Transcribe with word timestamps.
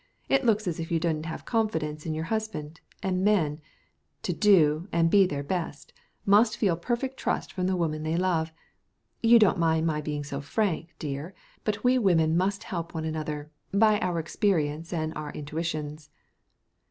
It 0.29 0.43
looks 0.43 0.65
as 0.67 0.79
if 0.79 0.91
you 0.91 0.99
didn't 0.99 1.27
have 1.27 1.45
confidence 1.45 2.07
in 2.07 2.15
your 2.15 2.23
husband, 2.23 2.81
and 3.03 3.23
men, 3.23 3.59
to 4.23 4.33
do 4.33 4.87
and 4.91 5.11
be 5.11 5.27
their 5.27 5.43
best, 5.43 5.93
must 6.25 6.57
feel 6.57 6.75
perfect 6.75 7.17
trust 7.17 7.53
from 7.53 7.67
the 7.67 7.75
woman 7.75 8.01
they 8.01 8.17
love. 8.17 8.51
You 9.21 9.37
don't 9.37 9.59
mind 9.59 9.85
my 9.85 10.01
being 10.01 10.23
so 10.23 10.41
frank, 10.41 10.95
dear, 10.97 11.35
but 11.63 11.83
we 11.83 11.99
women 11.99 12.35
must 12.35 12.63
help 12.63 12.95
one 12.95 13.05
another 13.05 13.51
by 13.71 13.99
our 13.99 14.17
experience 14.17 14.91
and 14.91 15.13
our 15.15 15.29
intuitions." 15.33 16.09